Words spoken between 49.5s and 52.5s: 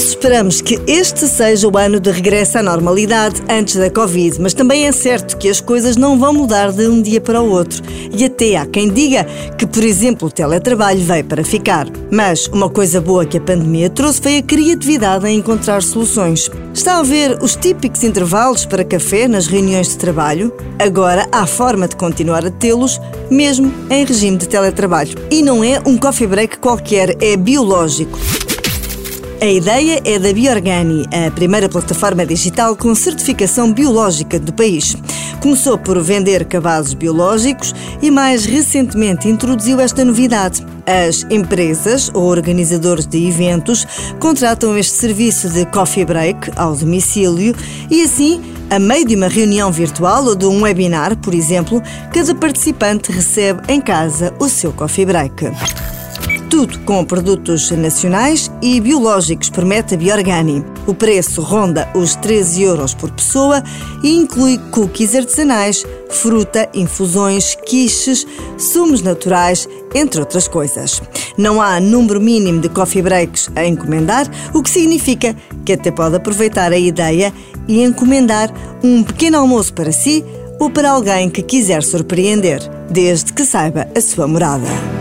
virtual ou de um webinar, por exemplo, cada